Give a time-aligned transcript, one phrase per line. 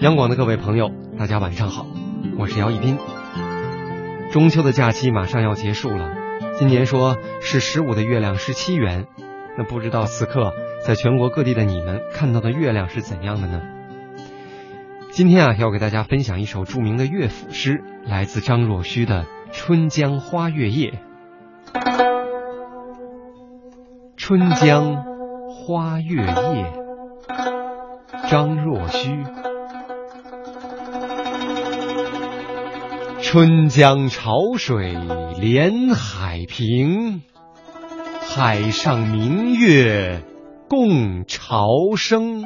[0.00, 1.84] 央广的各位朋友，大家晚上好，
[2.38, 2.96] 我是姚一斌。
[4.30, 6.12] 中秋的假期马上要结束了，
[6.56, 9.06] 今年说是十五的月亮是七圆，
[9.56, 10.52] 那不知道此刻
[10.84, 13.60] 在全国各地的你们看到的月亮是怎样的呢？
[15.10, 21.00] 今天啊，要给大家分享一首著名的乐府诗，来自张若虚的《春江花月夜》。
[24.16, 25.02] 春江
[25.48, 26.72] 花月夜，
[28.30, 29.24] 张若虚。
[33.30, 34.96] 春江潮水
[35.38, 37.20] 连海平，
[38.22, 40.22] 海上明月
[40.66, 42.42] 共潮生。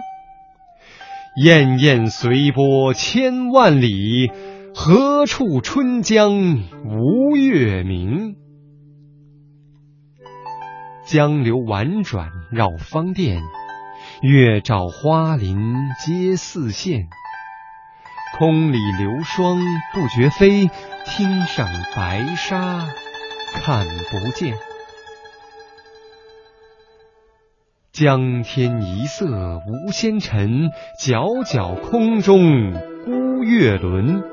[1.41, 4.33] 滟滟随波千万里，
[4.75, 8.35] 何处春江无月明？
[11.07, 13.41] 江流宛转绕芳甸，
[14.21, 15.57] 月照花林
[16.05, 17.05] 皆似霰。
[18.43, 19.61] 空里流霜
[19.95, 20.69] 不觉飞，
[21.07, 22.89] 汀上白沙
[23.53, 24.57] 看不见。
[27.93, 32.73] 江天一色无纤尘，皎皎空中
[33.05, 34.25] 孤月轮。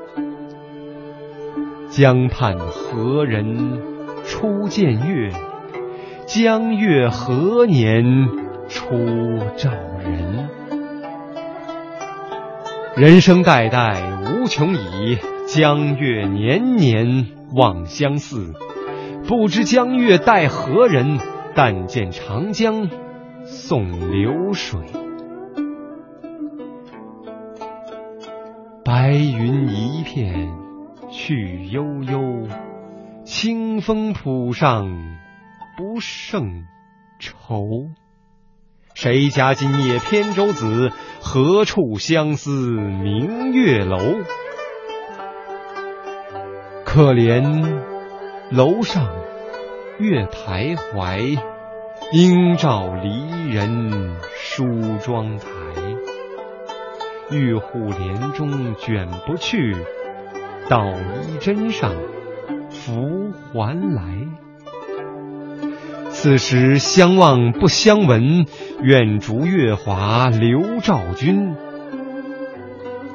[1.90, 3.80] 江畔何人
[4.26, 5.32] 初见月？
[6.26, 8.28] 江月何年
[8.68, 8.88] 初
[9.56, 9.70] 照
[10.02, 10.59] 人？
[12.96, 18.52] 人生代代无穷已，江月年年望相似。
[19.28, 21.20] 不知江月待何人？
[21.54, 22.88] 但见长江
[23.44, 24.80] 送流水。
[28.84, 30.52] 白云一片
[31.10, 32.48] 去悠悠，
[33.24, 35.16] 清风浦上
[35.76, 36.64] 不胜
[37.20, 37.88] 愁。
[38.94, 40.90] 谁家今夜扁舟子？
[41.22, 43.98] 何处相思明月楼？
[46.84, 47.78] 可怜
[48.50, 49.06] 楼上
[49.98, 51.38] 月徘徊，
[52.12, 54.64] 应照离人梳
[55.04, 55.46] 妆台。
[57.30, 59.76] 玉户帘中卷不去，
[60.68, 61.94] 捣衣砧上
[62.70, 64.26] 拂还来。
[66.22, 68.44] 此时相望不相闻，
[68.82, 71.54] 愿逐月华流照君。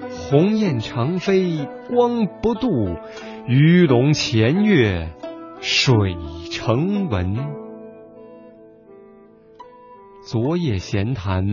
[0.10, 2.98] 鸿雁长飞光不度，
[3.46, 5.14] 鱼龙潜跃
[5.62, 6.18] 水
[6.50, 7.38] 成文。
[10.26, 11.46] 昨夜闲谈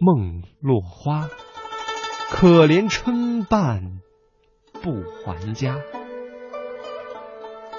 [0.00, 1.28] 梦落花，
[2.30, 4.00] 可怜春半
[4.80, 4.92] 不
[5.26, 5.76] 还家。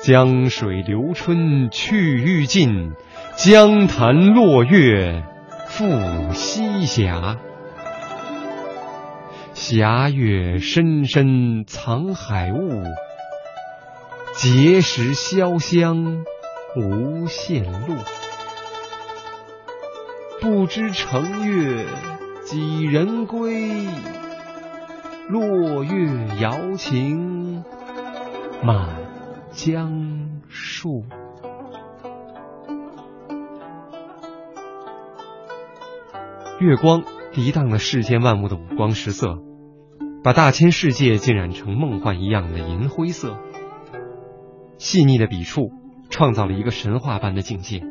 [0.02, 2.94] 江水流春去欲尽，
[3.36, 5.24] 江潭落月
[5.68, 7.12] 复西斜。
[9.54, 9.84] 斜
[10.14, 12.82] 月深深藏海雾，
[14.36, 16.24] 碣石潇湘
[16.78, 17.96] 无限路。
[20.40, 21.86] 不知乘月
[22.46, 23.86] 几人归？
[25.28, 27.66] 落月摇情
[28.64, 29.09] 满。
[29.62, 31.04] 江树，
[36.62, 37.04] 月光
[37.34, 39.38] 涤荡了世间万物的五光十色，
[40.24, 43.38] 把大千世界浸染成梦幻一样的银灰色。
[44.78, 45.72] 细腻的笔触
[46.10, 47.82] 创造了一个神话般的境界，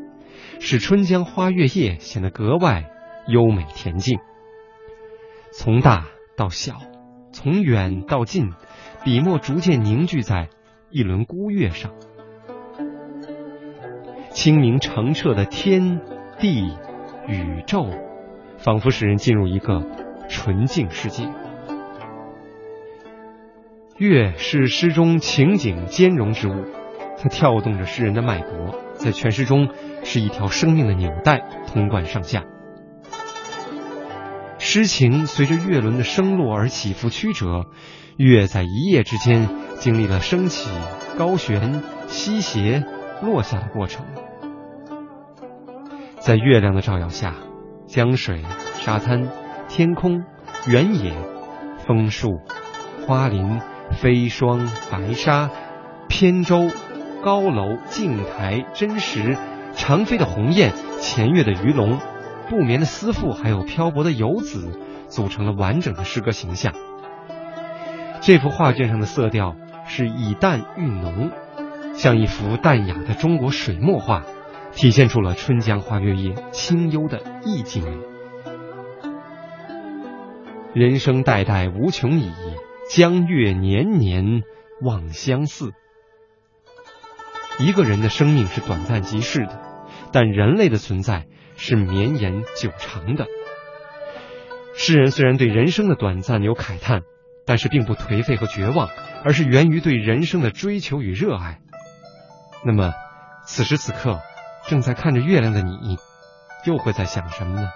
[0.60, 2.90] 使春江花月夜显得格外
[3.26, 4.18] 优美恬静。
[5.52, 6.76] 从大到小，
[7.30, 8.52] 从远到近，
[9.04, 10.48] 笔墨逐渐凝聚在。
[10.90, 11.92] 一轮孤月上，
[14.30, 16.00] 清明澄澈的天
[16.38, 16.72] 地
[17.26, 17.90] 宇宙，
[18.56, 19.84] 仿佛使人进入一个
[20.30, 21.28] 纯净世界。
[23.98, 26.64] 月是诗中情景兼容之物，
[27.18, 29.68] 它跳动着诗人的脉搏，在全诗中
[30.04, 32.44] 是一条生命的纽带，通贯上下。
[34.70, 37.64] 诗情随着月轮的升落而起伏曲折，
[38.18, 39.48] 月在一夜之间。
[39.78, 40.68] 经历了升起、
[41.16, 42.84] 高悬、西斜、
[43.22, 44.04] 落下的过程，
[46.20, 47.34] 在月亮的照耀下，
[47.86, 48.42] 江水、
[48.74, 49.30] 沙滩、
[49.68, 50.22] 天空、
[50.66, 51.14] 原野、
[51.86, 52.40] 枫树、
[53.06, 53.62] 花林、
[53.92, 55.48] 飞霜、白沙、
[56.08, 56.68] 扁舟、
[57.24, 59.38] 高楼、镜台、真实、
[59.72, 61.98] 长飞的鸿雁、潜跃的鱼龙、
[62.48, 64.78] 不眠的思妇，还有漂泊的游子，
[65.08, 66.72] 组成了完整的诗歌形象。
[68.20, 69.56] 这幅画卷上的色调
[69.86, 71.30] 是以淡喻浓，
[71.94, 74.24] 像一幅淡雅的中国水墨画，
[74.72, 77.84] 体现出了春江花月夜清幽的意境。
[80.74, 82.32] 人生代代无穷已，
[82.90, 84.42] 江月年年
[84.82, 85.72] 望相似。
[87.58, 89.60] 一个人的生命是短暂即逝的，
[90.12, 91.26] 但人类的存在。
[91.58, 93.26] 是绵延久长的。
[94.74, 97.02] 诗人虽然对人生的短暂有慨叹
[97.44, 98.88] 但是并不颓废和绝望
[99.24, 101.58] 而是源于对人生的追求与热爱。
[102.64, 102.94] 那么
[103.44, 104.20] 此时此刻
[104.68, 105.98] 正在看着月亮的你
[106.64, 107.70] 又会在想什么呢？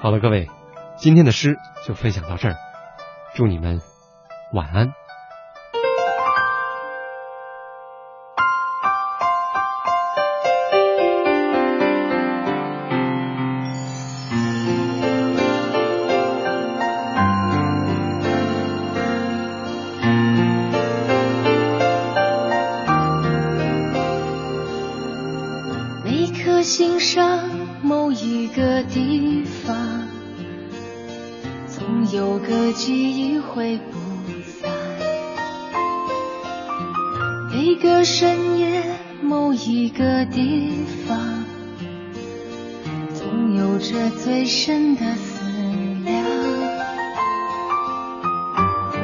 [0.00, 0.48] 好了各位
[0.96, 2.56] 今天的诗就分享到这儿
[3.34, 3.80] 祝你们
[4.52, 4.92] 晚安。
[26.66, 27.48] 心上
[27.80, 30.08] 某一个地方
[31.68, 33.98] 总有个记忆会不
[34.42, 34.68] 散
[37.52, 38.82] 每个深夜
[39.22, 41.44] 某一个地方
[43.14, 45.44] 总有着最深的思
[46.04, 46.24] 量。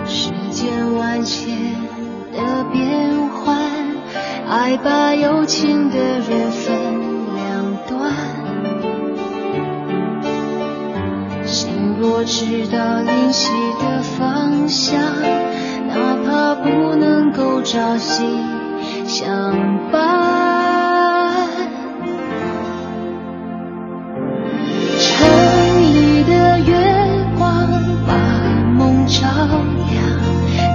[0.05, 1.57] 世间万千
[2.33, 3.57] 的变幻
[4.49, 6.82] 爱把有情的人分。
[12.23, 13.49] 我知道灵犀
[13.81, 15.03] 的方向
[15.89, 18.23] 哪怕不能够朝夕
[19.09, 21.49] 相伴
[25.01, 27.69] 城里的月光
[28.07, 28.15] 把
[28.79, 29.27] 梦照
[29.91, 30.73] 亮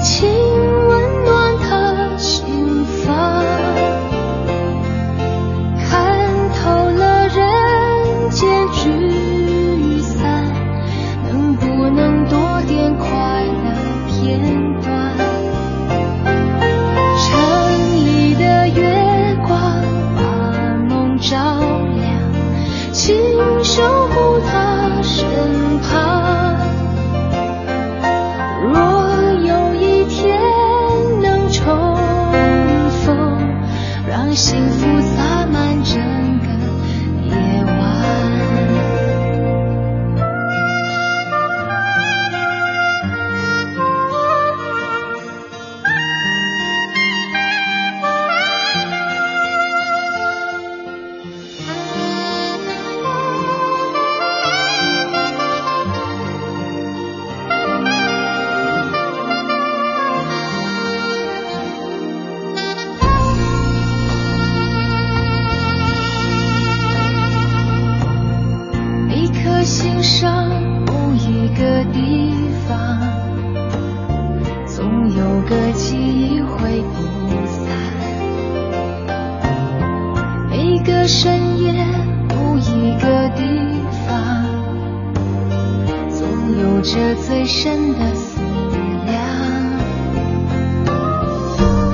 [23.78, 24.27] 守护
[86.98, 88.42] 着最深的思
[89.06, 89.16] 量。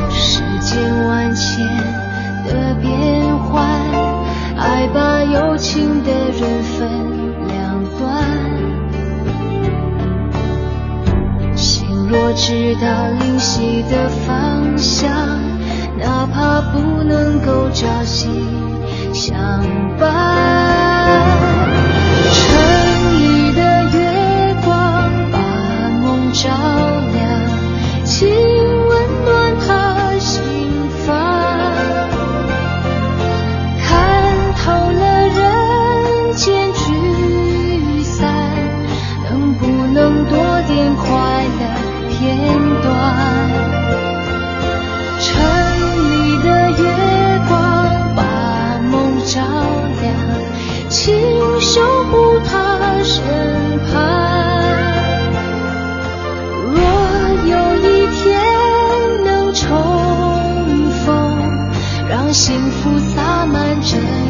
[0.09, 1.67] 世间万千
[2.45, 3.67] 的变幻
[4.57, 6.89] 爱把有情的人分
[7.47, 8.23] 两端。
[11.54, 15.11] 心若知道灵犀的方向
[15.99, 18.30] 哪怕不能够朝夕
[19.13, 19.35] 相
[19.99, 21.43] 伴。
[26.44, 27.23] 照亮，
[28.04, 28.92] 请温
[29.23, 30.44] 暖他心
[31.06, 31.16] 房。
[33.80, 33.88] 看
[34.57, 38.28] 透了人间聚散，
[39.23, 41.62] 能不能多点快乐
[42.09, 42.38] 片
[42.81, 42.92] 段？
[45.21, 45.31] 城
[45.95, 46.83] 里的月
[47.47, 47.54] 光
[48.18, 48.19] 把
[48.92, 48.92] 梦
[49.26, 49.40] 照
[50.02, 50.14] 亮，
[50.90, 51.16] 请
[51.62, 51.80] 守
[52.12, 53.23] 护他身
[53.88, 54.22] 旁。
[62.33, 64.22] 幸福洒满整